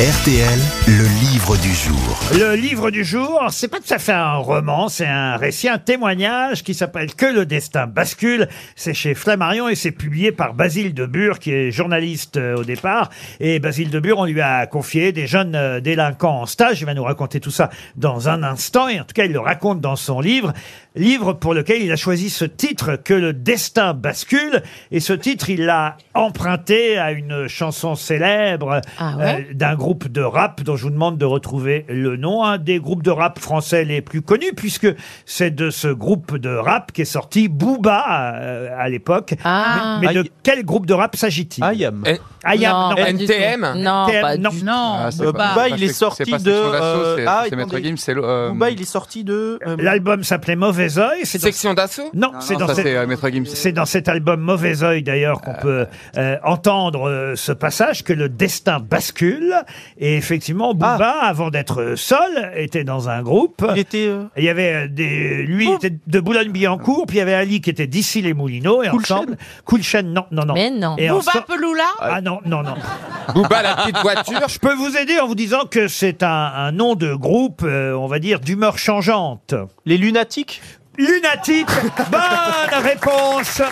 RTL, 0.00 0.58
le 0.88 1.04
livre 1.20 1.56
du 1.58 1.72
jour. 1.74 2.18
Le 2.32 2.56
livre 2.56 2.90
du 2.90 3.04
jour, 3.04 3.44
c'est 3.50 3.68
pas 3.68 3.78
tout 3.78 3.92
à 3.92 3.98
fait 3.98 4.12
un 4.12 4.36
roman, 4.36 4.88
c'est 4.88 5.06
un 5.06 5.36
récit, 5.36 5.68
un 5.68 5.76
témoignage 5.76 6.64
qui 6.64 6.72
s'appelle 6.72 7.14
Que 7.14 7.26
le 7.26 7.44
destin 7.44 7.86
bascule. 7.86 8.48
C'est 8.74 8.94
chez 8.94 9.14
Flammarion 9.14 9.68
et 9.68 9.74
c'est 9.74 9.92
publié 9.92 10.32
par 10.32 10.54
Basile 10.54 10.94
de 10.94 11.04
Bure, 11.04 11.38
qui 11.38 11.52
est 11.52 11.70
journaliste 11.70 12.38
euh, 12.38 12.56
au 12.56 12.64
départ. 12.64 13.10
Et 13.38 13.58
Basile 13.58 13.90
de 13.90 14.00
Bure, 14.00 14.18
on 14.18 14.24
lui 14.24 14.40
a 14.40 14.66
confié 14.66 15.12
des 15.12 15.26
jeunes 15.26 15.54
euh, 15.54 15.80
délinquants 15.80 16.40
en 16.40 16.46
stage. 16.46 16.80
Il 16.80 16.86
va 16.86 16.94
nous 16.94 17.04
raconter 17.04 17.38
tout 17.38 17.50
ça 17.50 17.68
dans 17.94 18.30
un 18.30 18.42
instant. 18.42 18.88
Et 18.88 18.98
en 18.98 19.04
tout 19.04 19.14
cas, 19.14 19.26
il 19.26 19.32
le 19.32 19.40
raconte 19.40 19.82
dans 19.82 19.96
son 19.96 20.20
livre. 20.20 20.54
Livre 20.96 21.34
pour 21.34 21.52
lequel 21.52 21.82
il 21.82 21.92
a 21.92 21.96
choisi 21.96 22.30
ce 22.30 22.46
titre, 22.46 22.96
Que 22.96 23.14
le 23.14 23.34
destin 23.34 23.92
bascule. 23.92 24.62
Et 24.90 25.00
ce 25.00 25.12
titre, 25.12 25.50
il 25.50 25.66
l'a 25.66 25.98
emprunté 26.14 26.96
à 26.96 27.12
une 27.12 27.46
chanson 27.46 27.94
célèbre 27.94 28.80
Ah 28.98 29.16
ouais 29.18 29.46
euh, 29.50 29.54
d'un 29.54 29.76
groupe 29.82 30.06
de 30.06 30.20
rap 30.22 30.62
dont 30.62 30.76
je 30.76 30.84
vous 30.84 30.90
demande 30.90 31.18
de 31.18 31.24
retrouver 31.24 31.84
le 31.88 32.16
nom, 32.16 32.44
un 32.44 32.56
des 32.56 32.78
groupes 32.78 33.02
de 33.02 33.10
rap 33.10 33.40
français 33.40 33.84
les 33.84 34.00
plus 34.00 34.22
connus, 34.22 34.52
puisque 34.56 34.86
c'est 35.26 35.50
de 35.50 35.70
ce 35.70 35.88
groupe 35.88 36.36
de 36.36 36.54
rap 36.54 36.92
qu'est 36.92 37.04
sorti 37.04 37.48
Booba 37.48 38.36
euh, 38.36 38.68
à 38.78 38.88
l'époque. 38.88 39.34
Ah. 39.44 39.98
Mais, 40.00 40.06
mais 40.08 40.14
de 40.14 40.24
quel 40.44 40.64
groupe 40.64 40.86
de 40.86 40.94
rap 40.94 41.16
s'agit-il? 41.16 41.64
Ayam. 41.64 42.04
Ayam, 42.44 42.72
Non, 42.72 42.88
non. 42.90 42.94
pas 42.96 43.12
du 43.12 43.24
NTM? 43.24 43.60
tout. 43.72 43.78
Non, 43.78 44.06
NTM, 44.06 44.22
pas 44.22 44.36
non. 44.36 44.50
du 44.50 44.64
Non, 44.64 44.94
Ah, 45.00 45.10
c'est 45.10 45.22
Euh, 45.22 45.26
Booba, 45.32 45.54
pas 45.54 45.68
il 45.68 45.82
est 45.82 45.92
sorti 45.92 46.22
c'est 46.24 46.30
pas 46.30 46.38
de. 46.38 46.44
Section 46.44 46.70
d'Assaut, 46.70 46.84
euh, 46.84 47.16
c'est- 47.16 47.26
ah, 47.26 47.42
c'est 47.48 47.56
Maître 47.56 47.68
attendez. 47.74 47.88
Gims, 47.88 47.96
c'est 47.96 48.14
le. 48.14 48.22
euh, 48.24 48.48
Booba, 48.50 48.70
il 48.70 48.80
est 48.80 48.84
sorti 48.84 49.24
de. 49.24 49.58
euh, 49.66 49.76
L'album 49.80 50.22
s'appelait 50.22 50.56
Mauvais 50.56 50.98
Oeil. 50.98 51.20
C'est 51.24 51.38
dans, 51.38 51.42
Section 51.44 51.74
d'assaut 51.74 52.10
non, 52.14 52.30
c'est 52.40 52.54
Non, 52.54 52.60
dans 52.60 52.66
ça 52.68 52.74
cette- 52.76 52.84
c'est 52.86 52.96
euh, 52.96 53.06
Maître 53.08 53.28
Gims. 53.30 53.44
C'est 53.46 53.72
dans 53.72 53.84
cet 53.84 54.08
album 54.08 54.40
Mauvais 54.40 54.82
Oeil 54.84 55.02
d'ailleurs 55.02 55.40
qu'on 55.40 55.54
peut 55.54 55.86
euh, 56.16 56.36
entendre 56.44 57.08
euh, 57.08 57.34
ce 57.36 57.50
passage 57.52 58.04
que 58.04 58.12
le 58.12 58.28
destin 58.28 58.78
bascule. 58.80 59.54
Et 59.98 60.16
effectivement, 60.16 60.74
Booba, 60.74 61.16
avant 61.22 61.50
d'être 61.50 61.94
seul, 61.96 62.52
était 62.56 62.84
dans 62.84 63.08
un 63.08 63.22
groupe. 63.22 63.64
Il 63.72 63.78
était. 63.78 64.06
euh, 64.08 64.24
Il 64.36 64.44
y 64.44 64.48
avait 64.48 64.84
euh, 64.84 64.88
des, 64.88 65.42
lui 65.44 65.70
était 65.70 65.92
de 66.06 66.20
Boulogne-Billancourt, 66.20 67.06
puis 67.06 67.16
il 67.16 67.20
y 67.20 67.22
avait 67.22 67.34
Ali 67.34 67.60
qui 67.60 67.70
était 67.70 67.86
d'ici 67.86 68.22
les 68.22 68.34
Moulineaux 68.34 68.82
et 68.82 68.88
Cool 68.88 69.00
ensemble, 69.00 69.36
Cool 69.64 69.82
Chain, 69.82 70.02
non, 70.02 70.24
non, 70.30 70.44
non. 70.44 70.54
Mais 70.54 70.70
non. 70.70 70.96
Et 70.98 71.08
Booba 71.08 71.18
ensemble- 71.30 71.44
Peloula 71.46 71.84
ah 72.00 72.20
non, 72.20 72.40
non, 72.44 72.62
non. 72.62 72.74
Booba 73.34 73.62
la 73.62 73.76
petite 73.76 73.98
voiture. 73.98 74.48
Je 74.48 74.58
peux 74.58 74.74
vous 74.74 74.96
aider 74.96 75.18
en 75.20 75.26
vous 75.26 75.34
disant 75.34 75.64
que 75.70 75.88
c'est 75.88 76.22
un, 76.22 76.28
un 76.56 76.72
nom 76.72 76.94
de 76.94 77.14
groupe, 77.14 77.62
euh, 77.64 77.92
on 77.94 78.06
va 78.06 78.18
dire, 78.18 78.40
d'humeur 78.40 78.78
changeante. 78.78 79.54
Les 79.86 79.98
lunatiques? 79.98 80.60
Lunatique, 80.98 81.68
bonne 82.10 82.82
réponse, 82.82 83.62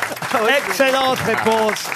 excellente 0.66 1.18
réponse 1.18 1.90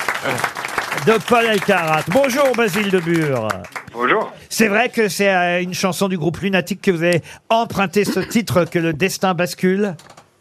de 1.06 1.14
Paul 1.26 1.46
Elkarat. 1.46 2.02
Bonjour 2.08 2.44
Basile 2.56 2.90
de 2.90 2.98
Bure. 3.00 3.48
Bonjour. 3.94 4.32
C'est 4.48 4.66
vrai 4.68 4.88
que 4.88 5.08
c'est 5.08 5.28
à 5.28 5.60
une 5.60 5.72
chanson 5.74 6.08
du 6.08 6.18
groupe 6.18 6.38
Lunatique 6.38 6.82
que 6.82 6.90
vous 6.90 7.04
avez 7.04 7.22
emprunté 7.48 8.04
ce 8.04 8.18
titre 8.18 8.64
que 8.68 8.80
le 8.80 8.92
destin 8.92 9.34
bascule 9.34 9.94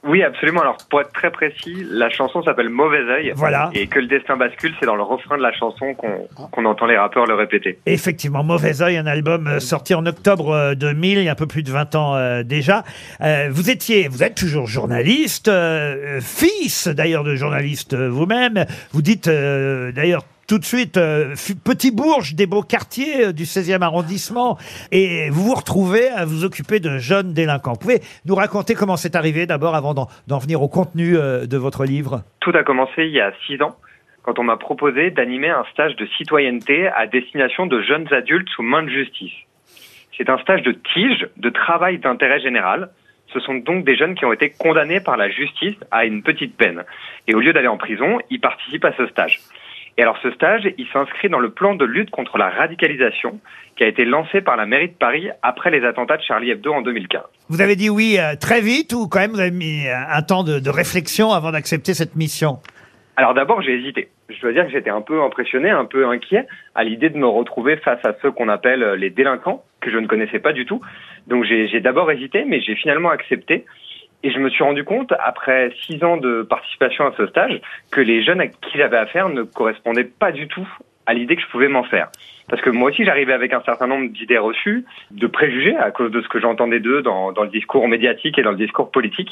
Oui, 0.03 0.23
absolument. 0.23 0.61
Alors, 0.61 0.77
pour 0.89 1.01
être 1.01 1.11
très 1.13 1.29
précis, 1.31 1.85
la 1.87 2.09
chanson 2.09 2.41
s'appelle 2.43 2.69
Mauvais 2.69 3.03
Oeil. 3.03 3.31
Voilà. 3.35 3.69
Et 3.73 3.85
que 3.85 3.99
le 3.99 4.07
destin 4.07 4.37
bascule, 4.37 4.73
c'est 4.79 4.87
dans 4.87 4.95
le 4.95 5.03
refrain 5.03 5.37
de 5.37 5.43
la 5.43 5.53
chanson 5.53 5.93
qu'on 5.93 6.65
entend 6.65 6.87
les 6.87 6.97
rappeurs 6.97 7.27
le 7.27 7.35
répéter. 7.35 7.77
Effectivement, 7.85 8.43
Mauvais 8.43 8.81
Oeil, 8.81 8.97
un 8.97 9.05
album 9.05 9.45
euh, 9.45 9.59
sorti 9.59 9.93
en 9.93 10.05
octobre 10.07 10.49
euh, 10.49 10.73
2000, 10.75 11.19
il 11.19 11.23
y 11.25 11.29
a 11.29 11.33
un 11.33 11.35
peu 11.35 11.47
plus 11.47 11.61
de 11.63 11.71
20 11.71 11.93
ans 11.95 12.15
euh, 12.15 12.41
déjà. 12.41 12.83
Euh, 13.21 13.49
vous 13.51 13.69
étiez, 13.69 14.07
vous 14.07 14.23
êtes 14.23 14.35
toujours 14.35 14.65
journaliste, 14.65 15.47
euh, 15.47 16.19
fils 16.21 16.87
d'ailleurs 16.87 17.23
de 17.23 17.35
journaliste 17.35 17.93
euh, 17.93 18.09
vous-même. 18.09 18.65
Vous 18.93 19.03
dites 19.03 19.27
euh, 19.27 19.91
d'ailleurs 19.91 20.23
tout 20.53 20.59
de 20.59 20.65
suite, 20.65 20.97
euh, 20.97 21.33
petit 21.65 21.89
bourge 21.89 22.35
des 22.35 22.45
beaux 22.45 22.61
quartiers 22.61 23.25
euh, 23.25 23.33
du 23.33 23.41
16e 23.41 23.81
arrondissement, 23.81 24.59
et 24.91 25.31
vous 25.31 25.45
vous 25.45 25.55
retrouvez 25.55 26.09
à 26.09 26.25
vous 26.25 26.45
occuper 26.45 26.79
de 26.79 26.99
jeunes 26.99 27.33
délinquants. 27.33 27.71
Vous 27.71 27.79
pouvez 27.79 28.01
nous 28.27 28.35
raconter 28.35 28.75
comment 28.75 28.95
c'est 28.95 29.15
arrivé 29.15 29.47
d'abord 29.47 29.73
avant 29.73 29.95
d'en 29.95 30.05
d'en 30.27 30.37
venir 30.37 30.61
au 30.61 30.67
contenu 30.67 31.17
euh, 31.17 31.47
de 31.47 31.57
votre 31.57 31.85
livre? 31.85 32.21
Tout 32.39 32.51
a 32.53 32.61
commencé 32.61 33.05
il 33.05 33.13
y 33.13 33.19
a 33.19 33.33
six 33.47 33.59
ans, 33.63 33.75
quand 34.21 34.37
on 34.37 34.43
m'a 34.43 34.57
proposé 34.57 35.09
d'animer 35.09 35.49
un 35.49 35.63
stage 35.71 35.95
de 35.95 36.05
citoyenneté 36.19 36.87
à 36.87 37.07
destination 37.07 37.65
de 37.65 37.81
jeunes 37.81 38.13
adultes 38.13 38.49
sous 38.49 38.61
main 38.61 38.83
de 38.83 38.89
justice. 38.89 39.33
C'est 40.15 40.29
un 40.29 40.37
stage 40.37 40.61
de 40.61 40.73
tige, 40.93 41.29
de 41.35 41.49
travail 41.49 41.97
d'intérêt 41.97 42.39
général. 42.39 42.91
Ce 43.33 43.39
sont 43.39 43.55
donc 43.55 43.85
des 43.85 43.95
jeunes 43.95 44.13
qui 44.13 44.25
ont 44.25 44.33
été 44.33 44.51
condamnés 44.51 44.99
par 44.99 45.17
la 45.17 45.31
justice 45.31 45.77
à 45.89 46.05
une 46.05 46.21
petite 46.21 46.55
peine. 46.55 46.83
Et 47.27 47.33
au 47.33 47.39
lieu 47.39 47.53
d'aller 47.53 47.67
en 47.67 47.77
prison, 47.77 48.19
ils 48.29 48.39
participent 48.39 48.85
à 48.85 48.93
ce 48.93 49.07
stage. 49.07 49.39
Et 49.97 50.01
alors 50.01 50.17
ce 50.23 50.31
stage, 50.31 50.67
il 50.77 50.87
s'inscrit 50.91 51.29
dans 51.29 51.39
le 51.39 51.51
plan 51.51 51.75
de 51.75 51.85
lutte 51.85 52.09
contre 52.09 52.37
la 52.37 52.49
radicalisation 52.49 53.39
qui 53.75 53.83
a 53.83 53.87
été 53.87 54.05
lancé 54.05 54.41
par 54.41 54.55
la 54.55 54.65
mairie 54.65 54.89
de 54.89 54.93
Paris 54.93 55.29
après 55.41 55.71
les 55.71 55.85
attentats 55.85 56.17
de 56.17 56.23
Charlie 56.23 56.49
Hebdo 56.49 56.73
en 56.73 56.81
2015. 56.81 57.21
Vous 57.49 57.61
avez 57.61 57.75
dit 57.75 57.89
oui 57.89 58.17
euh, 58.19 58.35
très 58.39 58.61
vite 58.61 58.93
ou 58.93 59.07
quand 59.07 59.19
même 59.19 59.31
vous 59.31 59.39
avez 59.39 59.51
mis 59.51 59.87
euh, 59.87 59.93
un 60.09 60.21
temps 60.21 60.43
de, 60.43 60.59
de 60.59 60.69
réflexion 60.69 61.31
avant 61.31 61.51
d'accepter 61.51 61.93
cette 61.93 62.15
mission? 62.15 62.59
Alors 63.15 63.35
d'abord, 63.35 63.61
j'ai 63.61 63.73
hésité. 63.75 64.09
Je 64.29 64.39
dois 64.41 64.53
dire 64.53 64.65
que 64.65 64.71
j'étais 64.71 64.89
un 64.89 65.01
peu 65.01 65.21
impressionné, 65.21 65.69
un 65.69 65.85
peu 65.85 66.07
inquiet 66.07 66.47
à 66.73 66.83
l'idée 66.83 67.09
de 67.09 67.17
me 67.17 67.27
retrouver 67.27 67.77
face 67.77 68.03
à 68.03 68.13
ceux 68.21 68.31
qu'on 68.31 68.49
appelle 68.49 68.81
euh, 68.81 68.95
les 68.95 69.11
délinquants, 69.11 69.63
que 69.81 69.91
je 69.91 69.97
ne 69.97 70.07
connaissais 70.07 70.39
pas 70.39 70.53
du 70.53 70.65
tout. 70.65 70.81
Donc 71.27 71.43
j'ai 71.43 71.67
j'ai 71.67 71.79
d'abord 71.79 72.09
hésité, 72.11 72.43
mais 72.45 72.61
j'ai 72.61 72.75
finalement 72.75 73.11
accepté. 73.11 73.65
Et 74.23 74.31
je 74.31 74.39
me 74.39 74.49
suis 74.49 74.63
rendu 74.63 74.83
compte, 74.85 75.13
après 75.19 75.73
six 75.85 76.01
ans 76.03 76.17
de 76.17 76.43
participation 76.43 77.05
à 77.05 77.13
ce 77.17 77.27
stage, 77.27 77.59
que 77.91 77.99
les 77.99 78.23
jeunes 78.23 78.39
à 78.39 78.47
qui 78.47 78.77
j'avais 78.77 78.97
affaire 78.97 79.27
ne 79.29 79.43
correspondaient 79.43 80.05
pas 80.05 80.31
du 80.31 80.47
tout 80.47 80.67
à 81.05 81.13
l'idée 81.13 81.35
que 81.35 81.41
je 81.41 81.47
pouvais 81.47 81.67
m'en 81.67 81.83
faire. 81.83 82.09
Parce 82.49 82.61
que 82.61 82.69
moi 82.69 82.89
aussi, 82.89 83.05
j'arrivais 83.05 83.33
avec 83.33 83.53
un 83.53 83.61
certain 83.61 83.87
nombre 83.87 84.09
d'idées 84.09 84.37
reçues, 84.37 84.85
de 85.11 85.27
préjugés 85.27 85.75
à 85.77 85.91
cause 85.91 86.11
de 86.11 86.21
ce 86.21 86.27
que 86.27 86.39
j'entendais 86.39 86.79
d'eux 86.79 87.01
dans, 87.01 87.31
le 87.31 87.49
discours 87.49 87.87
médiatique 87.87 88.37
et 88.37 88.43
dans 88.43 88.51
le 88.51 88.57
discours 88.57 88.91
politique. 88.91 89.31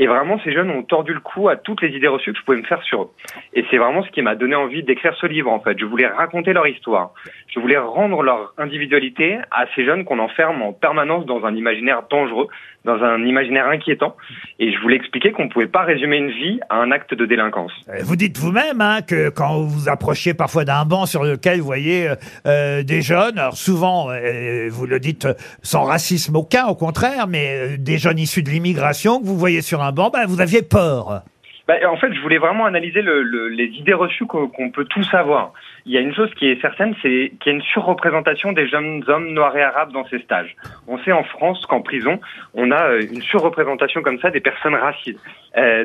Et 0.00 0.06
vraiment, 0.06 0.38
ces 0.44 0.52
jeunes 0.52 0.70
ont 0.70 0.82
tordu 0.82 1.12
le 1.12 1.20
cou 1.20 1.48
à 1.48 1.56
toutes 1.56 1.82
les 1.82 1.90
idées 1.96 2.08
reçues 2.08 2.32
que 2.32 2.38
je 2.38 2.44
pouvais 2.44 2.58
me 2.58 2.64
faire 2.64 2.82
sur 2.82 3.02
eux. 3.02 3.10
Et 3.54 3.64
c'est 3.70 3.78
vraiment 3.78 4.04
ce 4.04 4.10
qui 4.10 4.22
m'a 4.22 4.36
donné 4.36 4.54
envie 4.54 4.82
d'écrire 4.82 5.14
ce 5.20 5.26
livre, 5.26 5.50
en 5.50 5.60
fait. 5.60 5.78
Je 5.78 5.84
voulais 5.84 6.06
raconter 6.06 6.52
leur 6.52 6.66
histoire. 6.66 7.12
Je 7.48 7.58
voulais 7.58 7.78
rendre 7.78 8.22
leur 8.22 8.54
individualité 8.58 9.38
à 9.50 9.66
ces 9.74 9.84
jeunes 9.84 10.04
qu'on 10.04 10.18
enferme 10.18 10.62
en 10.62 10.72
permanence 10.72 11.26
dans 11.26 11.44
un 11.44 11.54
imaginaire 11.54 12.02
dangereux, 12.08 12.46
dans 12.84 13.02
un 13.02 13.24
imaginaire 13.24 13.66
inquiétant. 13.66 14.16
Et 14.58 14.72
je 14.72 14.78
voulais 14.80 14.96
expliquer 14.96 15.32
qu'on 15.32 15.44
ne 15.44 15.50
pouvait 15.50 15.66
pas 15.66 15.82
résumer 15.82 16.18
une 16.18 16.30
vie 16.30 16.60
à 16.68 16.76
un 16.76 16.92
acte 16.92 17.14
de 17.14 17.26
délinquance. 17.26 17.72
Vous 18.02 18.16
dites 18.16 18.38
vous-même 18.38 18.80
hein, 18.80 19.00
que 19.02 19.30
quand 19.30 19.62
vous 19.62 19.88
approchiez 19.88 20.34
parfois 20.34 20.64
d'un 20.64 20.84
banc 20.84 21.06
sur 21.06 21.24
lequel 21.24 21.58
vous 21.58 21.66
voyez 21.66 22.08
euh, 22.08 22.14
euh, 22.48 22.82
des 22.82 23.02
jeunes, 23.02 23.38
alors 23.38 23.56
souvent, 23.56 24.10
euh, 24.10 24.68
vous 24.70 24.86
le 24.86 24.98
dites 24.98 25.28
sans 25.62 25.84
racisme 25.84 26.34
aucun, 26.36 26.66
au 26.66 26.74
contraire, 26.74 27.26
mais 27.28 27.46
euh, 27.50 27.76
des 27.78 27.98
jeunes 27.98 28.18
issus 28.18 28.42
de 28.42 28.50
l'immigration 28.50 29.20
que 29.20 29.26
vous 29.26 29.36
voyez 29.36 29.60
sur 29.62 29.82
un 29.82 29.92
banc, 29.92 30.10
ben, 30.10 30.26
vous 30.26 30.40
aviez 30.40 30.62
peur. 30.62 31.22
Bah, 31.68 31.74
en 31.86 31.98
fait, 31.98 32.10
je 32.14 32.20
voulais 32.22 32.38
vraiment 32.38 32.64
analyser 32.64 33.02
le, 33.02 33.22
le- 33.22 33.48
les 33.48 33.66
idées 33.66 33.92
reçues 33.92 34.24
qu'on 34.24 34.70
peut 34.70 34.86
tous 34.86 35.06
avoir. 35.12 35.52
Il 35.84 35.92
y 35.92 35.98
a 35.98 36.00
une 36.00 36.14
chose 36.14 36.30
qui 36.38 36.46
est 36.48 36.58
certaine, 36.62 36.94
c'est 37.02 37.32
qu'il 37.40 37.46
y 37.46 37.54
a 37.54 37.58
une 37.58 37.62
surreprésentation 37.62 38.52
des 38.52 38.66
jeunes 38.66 39.04
hommes 39.06 39.34
noirs 39.34 39.54
et 39.56 39.62
arabes 39.62 39.92
dans 39.92 40.06
ces 40.08 40.18
stages. 40.20 40.56
On 40.86 40.98
sait 40.98 41.12
en 41.12 41.24
France 41.24 41.64
qu'en 41.66 41.82
prison, 41.82 42.20
on 42.54 42.70
a 42.70 42.96
une 42.96 43.20
surreprésentation 43.22 44.00
comme 44.02 44.18
ça 44.18 44.30
des 44.30 44.40
personnes 44.40 44.74
racistes. 44.74 45.20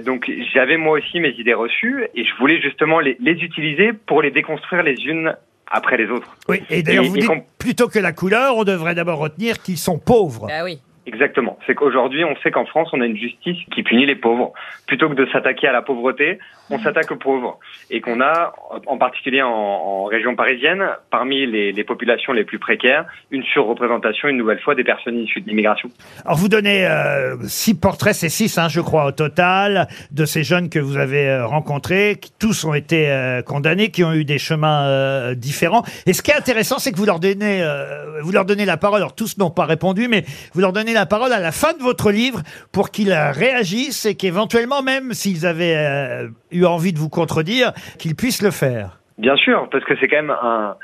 Donc 0.05 0.29
j'avais 0.53 0.77
moi 0.77 0.99
aussi 0.99 1.19
mes 1.19 1.31
idées 1.31 1.53
reçues 1.53 2.05
et 2.15 2.23
je 2.25 2.33
voulais 2.39 2.61
justement 2.61 2.99
les 2.99 3.17
utiliser 3.49 3.91
pour 3.93 4.21
les 4.21 4.31
déconstruire 4.31 4.83
les 4.83 4.95
unes 5.05 5.35
après 5.73 5.97
les 5.97 6.09
autres. 6.09 6.27
Oui, 6.47 6.61
et 6.69 6.83
d'ailleurs, 6.83 7.03
Et- 7.03 7.09
vous 7.09 7.15
et 7.17 7.19
dites 7.19 7.27
qu'on- 7.29 7.43
plutôt 7.57 7.87
que 7.89 7.99
la 7.99 8.13
couleur, 8.13 8.55
on 8.55 8.63
devrait 8.63 8.95
d'abord 8.95 9.17
retenir 9.19 9.61
qu'ils 9.61 9.77
sont 9.77 9.97
pauvres. 9.97 10.47
Bah 10.47 10.63
oui. 10.63 10.79
Exactement. 11.05 11.57
C'est 11.67 11.75
qu'aujourd'hui, 11.75 12.23
on 12.23 12.35
sait 12.43 12.51
qu'en 12.51 12.65
France, 12.65 12.89
on 12.93 13.01
a 13.01 13.05
une 13.05 13.17
justice 13.17 13.57
qui 13.73 13.83
punit 13.83 14.05
les 14.05 14.15
pauvres. 14.15 14.53
Plutôt 14.87 15.09
que 15.09 15.15
de 15.15 15.25
s'attaquer 15.31 15.67
à 15.67 15.73
la 15.73 15.81
pauvreté, 15.81 16.39
on 16.69 16.79
s'attaque 16.79 17.11
aux 17.11 17.17
pauvres. 17.17 17.59
Et 17.89 17.99
qu'on 17.99 18.21
a, 18.21 18.53
en 18.87 18.97
particulier 18.97 19.41
en, 19.41 19.49
en 19.49 20.03
région 20.05 20.35
parisienne, 20.35 20.81
parmi 21.11 21.45
les, 21.45 21.73
les 21.73 21.83
populations 21.83 22.31
les 22.31 22.45
plus 22.45 22.57
précaires, 22.57 23.05
une 23.31 23.43
surreprésentation, 23.43 24.29
une 24.29 24.37
nouvelle 24.37 24.61
fois, 24.61 24.75
des 24.75 24.85
personnes 24.85 25.19
issues 25.19 25.41
de 25.41 25.49
l'immigration. 25.49 25.89
Alors 26.25 26.37
vous 26.37 26.47
donnez 26.47 26.87
euh, 26.87 27.35
six 27.47 27.77
portraits, 27.77 28.15
c'est 28.15 28.29
six, 28.29 28.57
hein, 28.57 28.69
je 28.69 28.79
crois, 28.79 29.05
au 29.05 29.11
total, 29.11 29.87
de 30.11 30.23
ces 30.23 30.43
jeunes 30.43 30.69
que 30.69 30.79
vous 30.79 30.97
avez 30.97 31.27
euh, 31.27 31.45
rencontrés, 31.45 32.17
qui 32.19 32.31
tous 32.39 32.63
ont 32.63 32.73
été 32.73 33.09
euh, 33.09 33.41
condamnés, 33.41 33.89
qui 33.89 34.05
ont 34.05 34.13
eu 34.13 34.23
des 34.23 34.39
chemins 34.39 34.85
euh, 34.87 35.35
différents. 35.35 35.83
Et 36.05 36.13
ce 36.13 36.21
qui 36.21 36.31
est 36.31 36.37
intéressant, 36.37 36.79
c'est 36.79 36.93
que 36.93 36.97
vous 36.97 37.05
leur 37.05 37.19
donnez, 37.19 37.61
euh, 37.61 38.21
vous 38.21 38.31
leur 38.31 38.45
donnez 38.45 38.65
la 38.65 38.77
parole. 38.77 38.97
Alors 38.97 39.15
tous 39.15 39.37
n'ont 39.37 39.51
pas 39.51 39.65
répondu, 39.65 40.07
mais 40.07 40.23
vous 40.53 40.61
leur 40.61 40.71
donnez 40.71 40.92
la 40.93 41.05
parole 41.05 41.33
à 41.33 41.39
la 41.39 41.51
fin 41.51 41.73
de 41.73 41.81
votre 41.81 42.11
livre 42.11 42.41
pour 42.71 42.91
qu'ils 42.91 43.11
euh, 43.11 43.31
réagissent 43.31 44.05
et 44.05 44.15
qu'éventuellement, 44.15 44.81
même 44.83 45.13
s'ils 45.13 45.45
avaient 45.45 45.75
euh, 45.77 46.27
eu 46.51 46.65
envie 46.65 46.93
de 46.93 46.99
vous 46.99 47.09
contredire, 47.09 47.73
qu'ils 47.99 48.15
puissent 48.15 48.41
le 48.41 48.51
faire. 48.51 48.99
Bien 49.17 49.35
sûr, 49.35 49.69
parce 49.71 49.83
que 49.85 49.93
c'est 49.99 50.07
quand 50.07 50.17
même 50.17 50.31
un, 50.31 50.75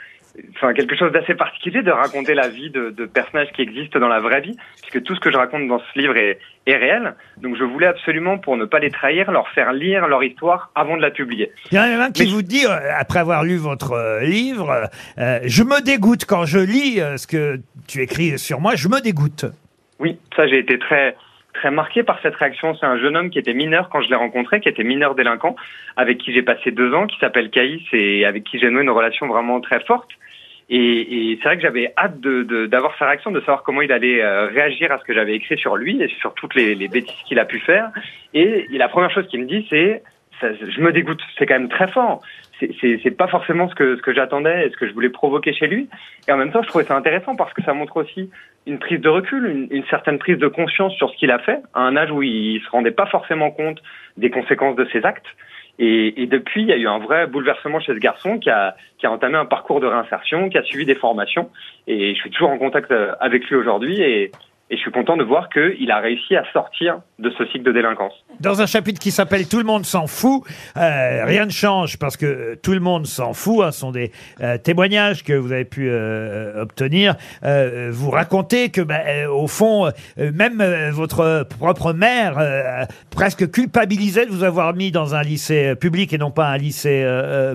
enfin 0.56 0.74
quelque 0.74 0.96
chose 0.96 1.12
d'assez 1.12 1.34
particulier 1.34 1.82
de 1.82 1.92
raconter 1.92 2.36
la 2.36 2.48
vie 2.48 2.70
de, 2.70 2.92
de 2.92 3.06
personnages 3.06 3.50
qui 3.56 3.64
existent 3.64 4.00
dans 4.00 4.08
la 4.08 4.20
vraie 4.20 4.42
vie, 4.42 4.56
puisque 4.82 5.04
tout 5.04 5.16
ce 5.16 5.20
que 5.20 5.32
je 5.32 5.38
raconte 5.38 5.68
dans 5.68 5.80
ce 5.80 6.00
livre 6.00 6.16
est, 6.16 6.38
est 6.68 6.76
réel. 6.76 7.16
Donc 7.38 7.58
je 7.58 7.64
voulais 7.64 7.88
absolument, 7.88 8.38
pour 8.38 8.56
ne 8.56 8.66
pas 8.66 8.80
les 8.80 8.92
trahir, 8.92 9.32
leur 9.32 9.50
faire 9.50 9.74
lire 9.74 10.08
leur 10.08 10.24
histoire 10.24 10.72
avant 10.76 10.96
de 10.96 11.02
la 11.02 11.10
publier. 11.12 11.52
Il 11.72 11.76
y 11.78 11.80
en 11.80 11.84
a 11.84 12.06
un 12.06 12.12
qui 12.12 12.24
Mais- 12.26 12.30
vous 12.30 12.44
dit, 12.44 12.66
euh, 12.66 12.78
après 12.96 13.20
avoir 13.20 13.44
lu 13.44 13.58
votre 13.58 13.94
euh, 13.94 14.22
livre, 14.22 14.90
euh, 15.18 15.40
je 15.44 15.64
me 15.64 15.82
dégoûte 15.82 16.26
quand 16.26 16.46
je 16.46 16.60
lis 16.60 17.00
ce 17.18 17.26
que 17.26 17.60
tu 17.88 18.02
écris 18.02 18.38
sur 18.38 18.62
moi, 18.62 18.76
je 18.76 18.88
me 18.88 19.02
dégoûte. 19.02 19.46
Oui, 20.00 20.18
ça 20.36 20.48
j'ai 20.48 20.60
été 20.60 20.80
très 20.80 21.16
très 21.54 21.72
marqué 21.72 22.04
par 22.04 22.22
cette 22.22 22.36
réaction. 22.36 22.76
C'est 22.76 22.86
un 22.86 22.98
jeune 22.98 23.18
homme 23.18 23.30
qui 23.30 23.40
était 23.40 23.54
mineur 23.54 23.90
quand 23.90 24.02
je 24.02 24.10
l'ai 24.10 24.16
rencontré, 24.16 24.60
qui 24.62 24.70
était 24.70 24.84
mineur 24.84 25.16
délinquant, 25.16 25.56
avec 25.98 26.20
qui 26.20 26.32
j'ai 26.32 26.44
passé 26.44 26.72
deux 26.72 26.94
ans, 26.94 27.08
qui 27.08 27.18
s'appelle 27.20 27.50
Caïs 27.50 27.82
et 27.92 28.24
avec 28.26 28.44
qui 28.44 28.60
j'ai 28.60 28.70
noué 28.70 28.84
une 28.84 28.90
relation 28.92 29.28
vraiment 29.28 29.60
très 29.60 29.80
forte. 29.82 30.10
Et, 30.70 31.32
et 31.32 31.38
c'est 31.38 31.46
vrai 31.50 31.56
que 31.58 31.64
j'avais 31.64 31.92
hâte 31.98 32.20
de- 32.20 32.44
de- 32.44 32.68
d'avoir 32.68 32.96
sa 33.00 33.08
réaction, 33.08 33.32
de 33.32 33.40
savoir 33.40 33.64
comment 33.64 33.82
il 33.82 33.92
allait 33.92 34.22
euh, 34.22 34.46
réagir 34.46 34.92
à 34.92 35.00
ce 35.00 35.04
que 35.04 35.14
j'avais 35.16 35.34
écrit 35.34 35.58
sur 35.58 35.76
lui 35.76 36.00
et 36.02 36.08
sur 36.20 36.36
toutes 36.36 36.54
les, 36.54 36.76
les 36.76 36.88
bêtises 36.88 37.20
qu'il 37.28 37.40
a 37.40 37.46
pu 37.46 37.60
faire. 37.60 37.90
Et, 38.36 38.68
et 38.72 38.78
la 38.78 38.88
première 38.88 39.10
chose 39.12 39.28
qu'il 39.28 39.42
me 39.42 39.48
dit, 39.48 39.66
c'est 39.70 40.04
je 40.42 40.80
me 40.80 40.94
dégoûte. 40.94 41.20
C'est 41.38 41.46
quand 41.48 41.56
même 41.56 41.68
très 41.70 41.88
fort. 41.88 42.22
C'est- 42.60 43.18
pas 43.18 43.28
forcément 43.28 43.70
ce 43.70 43.76
que 43.76 43.96
ce 43.96 44.02
que 44.02 44.14
j'attendais 44.14 44.68
et 44.68 44.70
ce 44.70 44.78
que 44.78 44.88
je 44.88 44.94
voulais 44.94 45.10
provoquer 45.10 45.54
chez 45.54 45.68
lui. 45.68 45.88
Et 46.28 46.32
en 46.32 46.38
même 46.38 46.52
temps, 46.52 46.62
je 46.62 46.68
trouvais 46.68 46.84
ça 46.84 46.96
intéressant 46.96 47.36
parce 47.36 47.54
que 47.54 47.64
ça 47.64 47.74
montre 47.74 47.98
aussi 47.98 48.30
une 48.68 48.80
prise 48.80 49.02
de 49.02 49.10
recul, 49.10 49.46
une, 49.46 49.68
une 49.72 49.86
certaine 49.86 50.20
prise 50.20 50.38
de 50.38 50.48
conscience 50.48 50.94
sur 50.94 51.10
ce 51.10 51.18
qu'il 51.18 51.32
a 51.32 51.40
fait, 51.40 51.60
à 51.74 51.82
un 51.82 51.96
âge 51.96 52.12
où 52.12 52.22
il 52.22 52.62
se 52.62 52.70
rendait 52.70 52.92
pas 52.92 53.06
forcément 53.08 53.52
compte 53.52 53.82
des 54.18 54.30
conséquences 54.30 54.76
de 54.76 54.86
ses 54.92 55.06
actes. 55.06 55.26
Et, 55.82 56.22
et 56.22 56.26
depuis, 56.28 56.62
il 56.62 56.68
y 56.68 56.74
a 56.74 56.78
eu 56.78 56.88
un 56.88 57.00
vrai 57.00 57.26
bouleversement 57.26 57.80
chez 57.80 57.94
ce 57.94 58.00
garçon 58.00 58.38
qui 58.38 58.50
a, 58.50 58.76
qui 58.98 59.08
a 59.08 59.12
entamé 59.12 59.38
un 59.38 59.46
parcours 59.46 59.80
de 59.80 59.88
réinsertion, 59.88 60.50
qui 60.50 60.58
a 60.58 60.64
suivi 60.64 60.86
des 60.86 60.96
formations. 60.96 61.50
Et 61.88 62.14
je 62.14 62.20
suis 62.20 62.30
toujours 62.30 62.50
en 62.50 62.58
contact 62.58 62.92
euh, 62.92 63.14
avec 63.22 63.46
lui 63.50 63.56
aujourd'hui 63.56 64.02
et, 64.02 64.32
et 64.70 64.78
je 64.78 64.82
suis 64.82 64.92
content 64.92 65.18
de 65.18 65.24
voir 65.24 65.50
qu'il 65.50 65.90
a 65.92 66.00
réussi 66.00 66.36
à 66.36 66.44
sortir 66.54 67.02
de 67.18 67.32
ce 67.38 67.46
cycle 67.48 67.64
de 67.64 67.72
délinquance. 67.72 68.14
Dans 68.40 68.62
un 68.62 68.68
chapitre 68.68 69.00
qui 69.00 69.12
s'appelle 69.12 69.48
Tout 69.48 69.58
le 69.58 69.64
monde 69.64 69.86
s'en 69.86 70.06
fout, 70.06 70.44
euh, 70.78 71.26
rien 71.26 71.46
ne 71.46 71.52
change 71.52 71.98
parce 71.98 72.18
que 72.18 72.56
tout 72.62 72.74
le 72.74 72.80
monde 72.80 73.08
s'en 73.08 73.34
fout. 73.34 73.64
hein, 73.64 73.72
ce 73.72 73.80
sont 73.80 73.92
des 73.92 74.12
euh, 74.42 74.58
témoignages 74.58 75.24
que 75.24 75.34
vous 75.34 75.52
avez 75.52 75.66
pu 75.66 75.90
euh, 75.90 76.62
obtenir. 76.62 77.16
Vous 77.92 78.12
racontez 78.12 78.70
que, 78.70 78.82
bah, 78.82 79.00
au 79.32 79.48
fond, 79.48 79.92
même 80.18 80.64
votre 80.92 81.46
propre 81.50 81.94
mère 81.94 82.38
euh, 82.38 82.86
presque 83.10 83.50
culpabilisait 83.50 84.26
de 84.26 84.32
vous 84.32 84.44
avoir 84.44 84.74
mis 84.74 84.92
dans 84.92 85.16
un 85.16 85.24
lycée 85.24 85.76
public 85.76 86.14
et 86.14 86.18
non 86.18 86.32
pas 86.32 86.48
un 86.48 86.58
lycée 86.58 87.06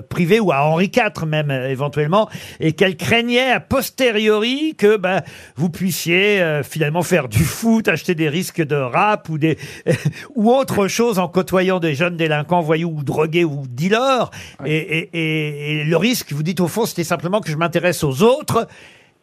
privé 0.09 0.39
ou 0.39 0.51
à 0.51 0.65
Henri 0.65 0.91
IV 0.93 1.25
même 1.25 1.51
éventuellement, 1.51 2.29
et 2.59 2.73
qu'elle 2.73 2.97
craignait 2.97 3.51
a 3.51 3.59
posteriori 3.59 4.75
que 4.77 4.97
bah, 4.97 5.21
vous 5.55 5.69
puissiez 5.69 6.61
finalement 6.63 7.01
faire 7.05 7.29
du 7.29 7.43
foot, 7.43 7.87
acheter 7.87 8.15
des 8.15 8.27
risques 8.29 8.61
de 8.65 8.75
rap 8.75 9.29
ou 9.29 9.37
des 9.37 9.57
ou 10.35 10.51
autre 10.51 10.87
chose 10.87 11.19
en 11.19 11.27
côtoyant 11.29 11.79
des 11.79 11.93
jeunes 11.93 12.17
délinquants, 12.17 12.61
voyous 12.61 12.93
ou 12.97 13.03
drogués 13.03 13.45
ou 13.45 13.63
dealers. 13.69 14.29
Et, 14.65 14.75
et- 14.75 15.09
et- 15.13 15.81
et 15.81 15.83
le 15.85 15.97
risque, 15.97 16.33
vous 16.33 16.43
dites 16.43 16.59
au 16.59 16.67
fond, 16.67 16.85
c'était 16.85 17.03
simplement 17.03 17.39
que 17.41 17.49
je 17.49 17.57
m'intéresse 17.57 18.03
aux 18.03 18.21
autres. 18.23 18.67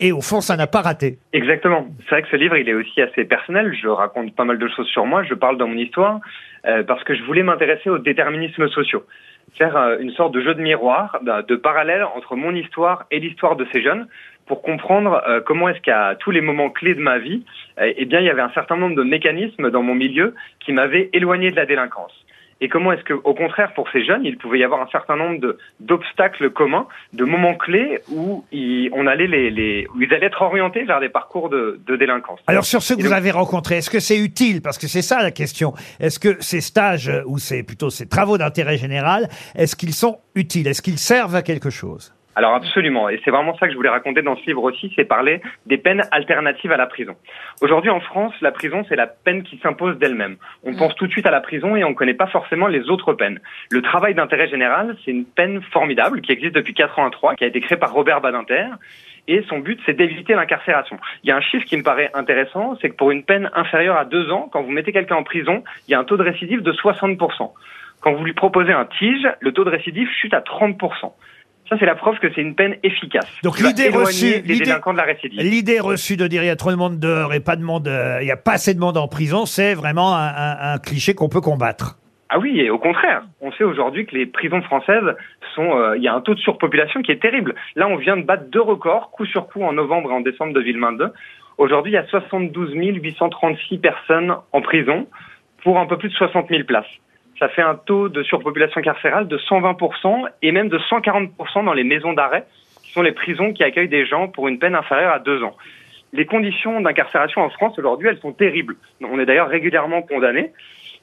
Et 0.01 0.11
au 0.11 0.21
fond, 0.21 0.41
ça 0.41 0.57
n'a 0.57 0.67
pas 0.67 0.81
raté. 0.81 1.19
Exactement. 1.33 1.87
C'est 2.05 2.11
vrai 2.11 2.23
que 2.23 2.29
ce 2.29 2.37
livre, 2.37 2.57
il 2.57 2.69
est 2.69 2.75
aussi 2.75 3.01
assez 3.01 3.25
personnel. 3.25 3.73
Je 3.81 3.87
raconte 3.87 4.35
pas 4.35 4.45
mal 4.45 4.59
de 4.59 4.67
choses 4.75 4.89
sur 4.89 5.07
moi. 5.07 5.23
Je 5.23 5.35
parle 5.35 5.59
dans 5.59 5.69
mon 5.69 5.77
histoire 5.77 6.19
euh, 6.67 6.83
parce 6.83 7.05
que 7.05 7.15
je 7.15 7.23
voulais 7.23 7.45
m'intéresser 7.45 7.89
aux 7.89 7.99
déterminismes 7.99 8.69
sociaux. 8.69 9.05
Faire 9.57 9.77
euh, 9.77 9.99
une 10.01 10.11
sorte 10.13 10.33
de 10.35 10.41
jeu 10.43 10.55
de 10.55 10.63
miroir, 10.63 11.19
de, 11.23 11.43
de 11.47 11.57
parallèle 11.57 12.03
entre 12.17 12.35
mon 12.35 12.53
histoire 12.55 13.05
et 13.13 13.21
l'histoire 13.21 13.55
de 13.55 13.65
ces 13.73 13.81
jeunes 13.83 14.09
pour 14.47 14.63
comprendre 14.63 15.23
euh, 15.29 15.41
comment 15.41 15.69
est-ce 15.69 15.81
qu'à 15.81 16.17
tous 16.19 16.31
les 16.31 16.41
moments 16.41 16.71
clés 16.71 16.95
de 16.95 17.01
ma 17.01 17.19
vie, 17.19 17.45
euh, 17.81 17.93
eh 17.97 18.05
bien, 18.05 18.21
il 18.21 18.27
y 18.27 18.31
avait 18.31 18.43
un 18.43 18.53
certain 18.53 18.77
nombre 18.77 18.97
de 18.97 19.03
mécanismes 19.03 19.71
dans 19.71 19.83
mon 19.83 19.95
milieu 19.95 20.35
qui 20.61 20.73
m'avaient 20.73 21.11
éloigné 21.13 21.51
de 21.51 21.57
la 21.57 21.67
délinquance. 21.67 22.13
Et 22.65 22.69
comment 22.69 22.93
est-ce 22.93 23.03
que, 23.03 23.15
au 23.15 23.35
contraire, 23.35 23.73
pour 23.75 23.91
ces 23.91 24.05
jeunes, 24.05 24.25
il 24.25 24.39
pouvait 24.39 24.61
y 24.61 24.63
avoir 24.65 24.81
un 24.81 24.87
certain 24.93 25.17
nombre 25.17 25.57
d'obstacles 25.81 26.51
communs, 26.51 26.87
de 27.13 27.25
moments 27.25 27.55
clés 27.57 27.99
où 28.09 28.45
ils, 28.53 28.89
on 28.93 29.09
allait 29.09 29.27
les, 29.27 29.51
les, 29.51 29.89
où 29.93 30.01
ils 30.01 30.15
allaient 30.15 30.27
être 30.27 30.43
orientés 30.43 30.85
vers 30.85 31.01
des 31.01 31.09
parcours 31.09 31.49
de, 31.49 31.81
de 31.85 31.97
délinquance. 31.97 32.39
Alors 32.47 32.65
sur 32.65 32.81
ceux 32.81 32.95
que 32.95 33.01
Et 33.01 33.03
vous 33.03 33.09
donc- 33.09 33.19
avez 33.19 33.33
rencontrés, 33.33 33.79
est-ce 33.79 33.91
que 33.91 33.99
c'est 33.99 34.17
utile? 34.19 34.63
Parce 34.63 34.79
que 34.79 34.87
c'est 34.87 35.03
ça 35.03 35.23
la 35.25 35.33
question. 35.33 35.75
Est-ce 35.99 36.21
que 36.21 36.41
ces 36.41 36.61
stages, 36.61 37.09
euh, 37.09 37.23
ou 37.27 37.39
c'est 37.39 37.65
plutôt 37.65 37.91
ces 37.91 38.09
travaux 38.09 38.39
d'intérêt 38.39 38.77
général, 38.77 39.29
est-ce 39.57 39.75
qu'ils 39.75 39.93
sont 39.95 40.21
utiles? 40.37 40.69
Est-ce 40.69 40.83
qu'ils 40.83 40.99
servent 40.99 41.35
à 41.35 41.43
quelque 41.43 41.71
chose? 41.71 42.15
Alors 42.35 42.55
absolument, 42.55 43.11
et 43.11 43.21
c'est 43.25 43.31
vraiment 43.31 43.55
ça 43.59 43.67
que 43.67 43.73
je 43.73 43.77
voulais 43.77 43.91
raconter 43.91 44.23
dans 44.23 44.37
ce 44.37 44.47
livre 44.47 44.63
aussi, 44.63 44.91
c'est 44.97 45.05
parler 45.05 45.43
des 45.67 45.77
peines 45.77 46.03
alternatives 46.13 46.73
à 46.73 46.79
la 46.79 46.87
prison. 46.87 47.15
Aujourd'hui 47.61 47.91
en 47.91 48.01
France, 48.01 48.33
la 48.41 48.53
prison 48.53 48.87
c'est 48.89 48.97
la 48.97 49.07
peine 49.07 49.43
qui 49.43 49.59
s'impose 49.59 49.99
d'elle-même. 49.99 50.37
On 50.65 50.75
pense 50.75 50.95
tout 50.95 51.07
de 51.07 51.13
suite 51.13 51.27
à 51.27 51.31
la 51.31 51.43
prison 51.43 51.77
et 51.77 51.85
on 51.85 51.91
ne 51.91 51.95
connaît 51.95 52.15
pas 52.15 52.29
forcément 52.29 52.69
les 52.69 52.89
autres 52.89 53.13
peines. 53.13 53.39
Le 53.71 53.83
travail 53.83 54.15
d'intérêt 54.15 54.49
général, 54.49 54.97
c'est 55.05 55.11
une 55.11 55.27
peine 55.27 55.61
formidable 55.73 56.23
qui 56.23 56.33
existe 56.33 56.55
depuis 56.55 56.73
83, 56.73 57.35
qui 57.35 57.45
a 57.45 57.49
été 57.49 57.61
créée 57.61 57.79
par 57.79 57.93
Robert 57.93 58.23
Badinter. 58.23 58.67
Et 59.29 59.43
son 59.49 59.59
but, 59.59 59.79
c'est 59.87 59.93
d'éviter 59.93 60.35
l'incarcération. 60.35 60.99
Il 61.23 61.29
y 61.29 61.33
a 61.33 61.37
un 61.37 61.41
chiffre 61.41 61.65
qui 61.65 61.77
me 61.77 61.85
paraît 61.85 62.11
intéressant, 62.15 62.77
c'est 62.81 62.91
que 62.91 62.97
pour 62.97 63.11
une 63.13 63.23
peine 63.23 63.51
inférieure 63.55 63.97
à 63.97 64.05
deux 64.05 64.31
ans, 64.31 64.49
quand 64.51 64.63
vous 64.63 64.73
mettez 64.73 64.93
quelqu'un 64.93 65.17
en 65.17 65.23
prison, 65.23 65.63
il 65.87 65.93
y 65.93 65.95
a 65.95 66.01
un 66.01 66.05
taux 66.05 66.17
de 66.17 66.25
récidive 66.25 66.63
de 66.63 66.73
60%. 66.73 67.53
Quand 68.01 68.13
vous 68.15 68.25
lui 68.25 68.33
proposez 68.33 68.73
un 68.73 68.87
tige, 68.87 69.29
le 69.39 69.53
taux 69.53 69.65
de 69.65 69.71
récidive 69.71 70.09
chute 70.09 70.35
à 70.35 70.41
30%. 70.41 71.13
Ça, 71.73 71.79
c'est 71.79 71.87
la 71.87 71.95
preuve 71.95 72.19
que 72.19 72.27
c'est 72.35 72.43
une 72.43 72.55
peine 72.55 72.77
efficace. 72.83 73.27
Donc 73.43 73.57
qui 73.57 73.63
va 73.63 73.69
l'idée 73.71 73.85
éloigner 73.85 74.05
reçue- 74.05 74.27
les 74.27 74.41
l'idée- 74.43 74.65
délinquants 74.67 74.93
de 74.93 74.99
la 74.99 75.05
récidive. 75.05 75.41
L'idée 75.41 75.81
reçue 75.81 76.19
de 76.19 76.27
dire 76.27 76.43
il 76.43 76.47
y 76.47 76.51
a 76.51 76.57
trop 76.57 76.71
de 76.71 76.77
monde 76.77 76.99
dehors 77.01 77.33
et 77.33 77.41
pas 77.41 77.57
de 77.57 77.63
monde, 77.63 77.89
euh, 77.89 78.19
il 78.21 78.27
y 78.27 78.31
a 78.31 78.37
pas 78.37 78.53
assez 78.53 78.75
de 78.75 78.79
monde 78.81 78.99
en 78.99 79.09
prison, 79.09 79.47
c'est 79.47 79.73
vraiment 79.75 80.15
un, 80.15 80.27
un- 80.29 80.75
un 80.75 80.79
cliché 80.79 81.15
qu'on 81.15 81.31
peut 81.31 81.41
combattre. 81.41 81.97
Ah 82.29 82.39
oui, 82.39 82.61
et 82.61 82.69
au 82.69 82.79
contraire, 82.79 83.23
on 83.41 83.53
sait 83.53 83.65
aujourd'hui 83.65 84.05
que 84.07 84.15
les 84.15 84.27
prisons 84.27 84.61
françaises 84.63 85.17
sont, 85.55 85.77
euh, 85.79 85.97
il 85.97 86.03
y 86.03 86.09
a 86.09 86.15
un 86.15 86.21
taux 86.21 86.35
de 86.35 86.41
surpopulation 86.41 87.01
qui 87.01 87.11
est 87.13 87.21
terrible. 87.23 87.55
Là, 87.77 87.89
on 87.89 87.97
vient 87.97 88.17
de 88.19 88.23
battre 88.23 88.45
deux 88.51 88.61
records, 88.63 89.11
coup 89.11 89.25
sur 89.25 89.47
coup, 89.49 89.63
en 89.63 89.73
novembre 89.73 90.11
et 90.11 90.15
en 90.15 90.21
décembre 90.21 90.53
2022. 90.55 91.09
Aujourd'hui, 91.59 91.93
il 91.93 91.95
y 91.95 91.99
a 91.99 92.07
72 92.09 92.73
836 92.75 93.79
personnes 93.79 94.35
en 94.53 94.61
prison 94.61 95.07
pour 95.63 95.79
un 95.79 95.87
peu 95.87 95.97
plus 95.97 96.09
de 96.11 96.15
60 96.15 96.49
000 96.51 96.65
places. 96.65 96.87
Ça 97.43 97.49
fait 97.49 97.63
un 97.63 97.75
taux 97.75 98.09
de 98.09 98.23
surpopulation 98.23 98.81
carcérale 98.83 99.27
de 99.27 99.37
120% 99.37 100.29
et 100.43 100.53
même 100.53 100.69
de 100.69 100.79
140% 100.79 101.65
dans 101.65 101.73
les 101.73 101.83
maisons 101.83 102.13
d'arrêt, 102.13 102.45
qui 102.85 102.93
sont 102.93 103.03
les 103.03 103.11
prisons 103.11 103.53
qui 103.53 103.65
accueillent 103.65 103.89
des 103.89 104.07
gens 104.07 104.29
pour 104.29 104.47
une 104.47 104.61
peine 104.61 104.77
inférieure 104.77 105.13
à 105.13 105.19
deux 105.19 105.43
ans. 105.43 105.57
Les 106.13 106.25
conditions 106.25 106.81
d'incarcération 106.81 107.41
en 107.41 107.51
France 107.51 107.77
aujourd'hui, 107.81 108.07
elles 108.07 108.21
sont 108.21 108.31
terribles. 108.31 108.77
On 109.03 109.19
est 109.19 109.27
d'ailleurs 109.27 109.49
régulièrement 109.49 110.03
condamnés. 110.03 110.53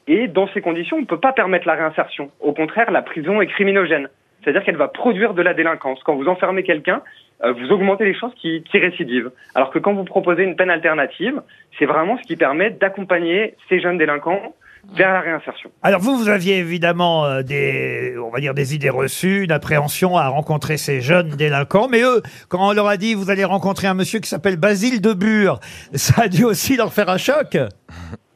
Et 0.06 0.28
dans 0.28 0.48
ces 0.54 0.62
conditions, 0.62 0.96
on 0.96 1.02
ne 1.02 1.06
peut 1.06 1.20
pas 1.20 1.34
permettre 1.34 1.66
la 1.66 1.74
réinsertion. 1.74 2.30
Au 2.40 2.54
contraire, 2.54 2.90
la 2.90 3.02
prison 3.02 3.42
est 3.42 3.46
criminogène. 3.46 4.08
C'est-à-dire 4.42 4.64
qu'elle 4.64 4.78
va 4.78 4.88
produire 4.88 5.34
de 5.34 5.42
la 5.42 5.52
délinquance. 5.52 6.02
Quand 6.04 6.14
vous 6.14 6.28
enfermez 6.28 6.62
quelqu'un, 6.62 7.02
euh, 7.44 7.52
vous 7.52 7.70
augmentez 7.70 8.06
les 8.06 8.14
chances 8.14 8.32
qui, 8.36 8.62
qui 8.62 8.78
récidivent. 8.78 9.30
Alors 9.54 9.68
que 9.72 9.78
quand 9.78 9.92
vous 9.92 10.04
proposez 10.04 10.44
une 10.44 10.56
peine 10.56 10.70
alternative, 10.70 11.42
c'est 11.78 11.84
vraiment 11.84 12.16
ce 12.16 12.22
qui 12.22 12.36
permet 12.36 12.70
d'accompagner 12.70 13.56
ces 13.68 13.78
jeunes 13.78 13.98
délinquants 13.98 14.54
vers 14.94 15.12
la 15.12 15.20
réinsertion. 15.20 15.70
Alors 15.82 16.00
vous, 16.00 16.16
vous 16.16 16.28
aviez 16.28 16.58
évidemment 16.58 17.24
euh, 17.24 17.42
des, 17.42 18.14
on 18.18 18.30
va 18.30 18.40
dire 18.40 18.54
des 18.54 18.74
idées 18.74 18.90
reçues, 18.90 19.44
une 19.44 19.52
appréhension 19.52 20.16
à 20.16 20.28
rencontrer 20.28 20.76
ces 20.76 21.00
jeunes 21.00 21.30
délinquants, 21.30 21.88
mais 21.88 22.02
eux, 22.02 22.22
quand 22.48 22.68
on 22.68 22.72
leur 22.72 22.88
a 22.88 22.96
dit 22.96 23.14
vous 23.14 23.30
allez 23.30 23.44
rencontrer 23.44 23.86
un 23.86 23.94
monsieur 23.94 24.20
qui 24.20 24.28
s'appelle 24.28 24.56
Basile 24.56 25.00
de 25.00 25.12
Bure, 25.12 25.60
ça 25.94 26.22
a 26.22 26.28
dû 26.28 26.44
aussi 26.44 26.76
leur 26.76 26.92
faire 26.92 27.08
un 27.08 27.18
choc. 27.18 27.56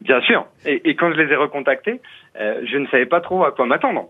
Bien 0.04 0.20
sûr. 0.20 0.44
Et, 0.66 0.90
et 0.90 0.96
quand 0.96 1.10
je 1.12 1.16
les 1.16 1.32
ai 1.32 1.36
recontactés, 1.36 2.00
euh, 2.38 2.60
je 2.70 2.76
ne 2.76 2.86
savais 2.88 3.06
pas 3.06 3.22
trop 3.22 3.42
à 3.44 3.52
quoi 3.52 3.64
m'attendre. 3.64 4.06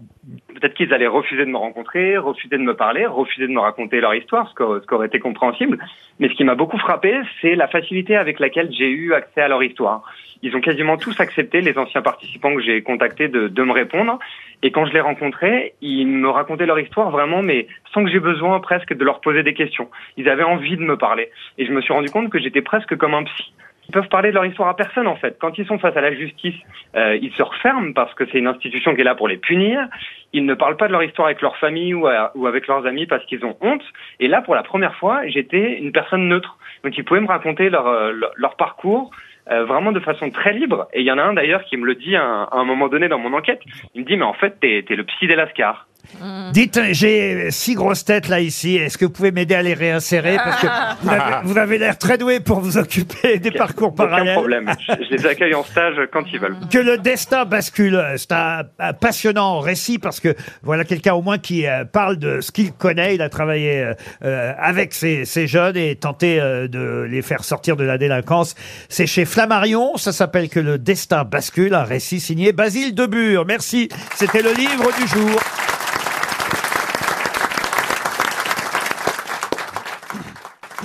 Peut-être 0.52 0.74
qu'ils 0.74 0.92
allaient 0.92 1.06
refuser 1.06 1.44
de 1.44 1.50
me 1.50 1.56
rencontrer, 1.56 2.18
refuser 2.18 2.56
de 2.58 2.62
me 2.62 2.74
parler, 2.74 3.06
refuser 3.06 3.46
de 3.46 3.52
me 3.52 3.60
raconter 3.60 4.00
leur 4.00 4.12
histoire, 4.12 4.48
ce 4.50 4.54
qu'au- 4.54 4.80
ce 4.80 4.86
qui 4.86 4.92
aurait 4.94 5.06
été 5.06 5.20
compréhensible. 5.20 5.78
Mais 6.18 6.28
ce 6.28 6.34
qui 6.34 6.42
m'a 6.42 6.56
beaucoup 6.56 6.78
frappé, 6.78 7.14
c'est 7.40 7.54
la 7.54 7.68
facilité 7.68 8.16
avec 8.16 8.40
laquelle 8.40 8.72
j'ai 8.72 8.88
eu 8.90 9.14
accès 9.14 9.40
à 9.40 9.46
leur 9.46 9.62
histoire. 9.62 10.02
Ils 10.42 10.54
ont 10.56 10.60
quasiment 10.60 10.96
tous 10.96 11.18
accepté, 11.20 11.60
les 11.60 11.78
anciens 11.78 12.02
participants 12.02 12.54
que 12.56 12.60
j'ai 12.62 12.82
contactés, 12.82 13.28
de, 13.28 13.46
de 13.46 13.62
me 13.62 13.72
répondre. 13.72 14.18
Et 14.64 14.72
quand 14.72 14.86
je 14.86 14.92
les 14.92 15.00
rencontrais, 15.00 15.74
ils 15.80 16.06
me 16.08 16.28
racontaient 16.28 16.66
leur 16.66 16.80
histoire 16.80 17.10
vraiment, 17.10 17.40
mais 17.42 17.68
sans 17.92 18.02
que 18.04 18.10
j'ai 18.10 18.18
besoin 18.20 18.58
presque 18.58 18.92
de 18.94 19.04
leur 19.04 19.20
poser 19.20 19.44
des 19.44 19.54
questions. 19.54 19.88
Ils 20.16 20.28
avaient 20.28 20.42
envie 20.42 20.76
de 20.76 20.82
me 20.82 20.96
parler. 20.96 21.30
Et 21.56 21.66
je 21.66 21.72
me 21.72 21.80
suis 21.80 21.92
rendu 21.92 22.10
compte 22.10 22.30
que 22.30 22.40
j'étais 22.40 22.62
presque 22.62 22.96
comme 22.96 23.14
un 23.14 23.22
psy. 23.22 23.52
Ils 23.88 23.92
peuvent 23.92 24.08
parler 24.08 24.30
de 24.30 24.34
leur 24.34 24.46
histoire 24.46 24.68
à 24.68 24.76
personne 24.76 25.06
en 25.06 25.16
fait. 25.16 25.36
Quand 25.38 25.58
ils 25.58 25.66
sont 25.66 25.78
face 25.78 25.96
à 25.96 26.00
la 26.00 26.14
justice, 26.14 26.54
euh, 26.96 27.16
ils 27.20 27.32
se 27.32 27.42
referment 27.42 27.92
parce 27.92 28.14
que 28.14 28.24
c'est 28.26 28.38
une 28.38 28.46
institution 28.46 28.94
qui 28.94 29.02
est 29.02 29.04
là 29.04 29.14
pour 29.14 29.28
les 29.28 29.36
punir. 29.36 29.86
Ils 30.32 30.44
ne 30.44 30.54
parlent 30.54 30.76
pas 30.76 30.88
de 30.88 30.92
leur 30.92 31.02
histoire 31.02 31.26
avec 31.26 31.42
leur 31.42 31.56
famille 31.58 31.94
ou, 31.94 32.08
ou 32.34 32.46
avec 32.46 32.66
leurs 32.66 32.86
amis 32.86 33.06
parce 33.06 33.24
qu'ils 33.26 33.44
ont 33.44 33.56
honte. 33.60 33.84
Et 34.20 34.28
là, 34.28 34.42
pour 34.42 34.54
la 34.54 34.62
première 34.62 34.96
fois, 34.96 35.26
j'étais 35.26 35.78
une 35.78 35.92
personne 35.92 36.28
neutre. 36.28 36.56
Donc 36.82 36.96
ils 36.96 37.04
pouvaient 37.04 37.20
me 37.20 37.28
raconter 37.28 37.70
leur, 37.70 37.86
euh, 37.86 38.12
leur, 38.12 38.32
leur 38.36 38.56
parcours 38.56 39.10
euh, 39.50 39.64
vraiment 39.66 39.92
de 39.92 40.00
façon 40.00 40.30
très 40.30 40.54
libre. 40.54 40.88
Et 40.94 41.00
il 41.00 41.06
y 41.06 41.12
en 41.12 41.18
a 41.18 41.22
un 41.22 41.34
d'ailleurs 41.34 41.64
qui 41.64 41.76
me 41.76 41.84
le 41.84 41.94
dit 41.94 42.16
à 42.16 42.48
un, 42.50 42.64
moment 42.64 42.88
donné 42.88 43.08
dans 43.08 43.18
mon 43.18 43.34
enquête. 43.34 43.60
Il 43.94 44.00
me 44.00 44.06
dit 44.06 44.16
mais 44.16 44.24
en 44.24 44.32
fait 44.32 44.58
t'es 44.60 44.84
es 44.88 44.96
le 44.96 45.04
psy 45.04 45.26
des 45.26 45.36
Lascars. 45.36 45.86
Dites, 46.52 46.80
j'ai 46.92 47.50
six 47.50 47.74
grosses 47.74 48.04
têtes 48.04 48.28
là 48.28 48.40
ici. 48.40 48.76
Est-ce 48.76 48.96
que 48.98 49.04
vous 49.04 49.10
pouvez 49.10 49.32
m'aider 49.32 49.54
à 49.54 49.62
les 49.62 49.74
réinsérer? 49.74 50.36
Parce 50.36 50.60
que 50.62 50.66
vous 51.02 51.08
avez, 51.10 51.22
vous 51.44 51.58
avez 51.58 51.78
l'air 51.78 51.98
très 51.98 52.18
doué 52.18 52.40
pour 52.40 52.60
vous 52.60 52.78
occuper 52.78 53.38
des 53.38 53.50
parcours 53.50 53.88
Aucun 53.88 54.04
parallèles. 54.06 54.34
problème. 54.34 54.72
Je, 54.88 55.04
je 55.04 55.10
les 55.16 55.26
accueille 55.26 55.54
en 55.54 55.64
stage 55.64 55.96
quand 56.12 56.24
ils 56.32 56.38
veulent. 56.38 56.56
Que 56.70 56.78
le 56.78 56.98
destin 56.98 57.44
bascule. 57.44 58.02
C'est 58.16 58.32
un, 58.32 58.62
un 58.78 58.92
passionnant 58.92 59.58
récit 59.60 59.98
parce 59.98 60.20
que 60.20 60.34
voilà 60.62 60.84
quelqu'un 60.84 61.14
au 61.14 61.22
moins 61.22 61.38
qui 61.38 61.66
euh, 61.66 61.84
parle 61.84 62.16
de 62.18 62.40
ce 62.40 62.52
qu'il 62.52 62.72
connaît. 62.72 63.14
Il 63.16 63.22
a 63.22 63.28
travaillé 63.28 63.80
euh, 63.82 63.94
euh, 64.24 64.52
avec 64.58 64.94
ces, 64.94 65.24
ces 65.24 65.46
jeunes 65.46 65.76
et 65.76 65.96
tenté 65.96 66.40
euh, 66.40 66.68
de 66.68 67.06
les 67.10 67.22
faire 67.22 67.44
sortir 67.44 67.76
de 67.76 67.84
la 67.84 67.98
délinquance. 67.98 68.54
C'est 68.88 69.06
chez 69.06 69.24
Flammarion. 69.24 69.96
Ça 69.96 70.12
s'appelle 70.12 70.48
Que 70.48 70.60
le 70.60 70.78
destin 70.78 71.24
bascule. 71.24 71.74
Un 71.74 71.84
récit 71.84 72.20
signé 72.20 72.52
Basile 72.52 72.94
Debure. 72.94 73.44
Merci. 73.46 73.88
C'était 74.14 74.42
le 74.42 74.52
livre 74.52 74.90
du 75.00 75.08
jour. 75.08 75.40